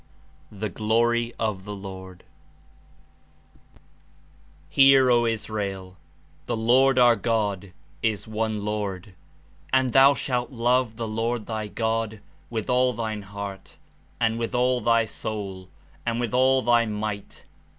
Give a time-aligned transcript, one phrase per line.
[0.49, 2.23] [vi] The Glory of the Lord
[4.71, 5.95] ''Hear, O Israel:
[6.47, 9.13] The Lord our God is one Lord:
[9.71, 12.19] Jnd thou shalt love the Lord thy God
[12.49, 13.77] with all thine heart,
[14.19, 15.69] and "ucith all thy soul,
[16.03, 17.45] and with all thy might.